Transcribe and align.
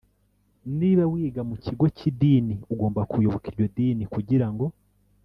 niba 0.79 1.03
wiga 1.13 1.41
mu 1.49 1.55
kigo 1.63 1.85
cyidini 1.97 2.55
ugomba 2.73 3.01
kuyoboka 3.11 3.45
iryo 3.51 3.65
dini 3.75 4.03
kugirango. 4.13 4.65